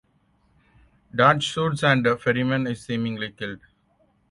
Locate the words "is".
2.67-2.81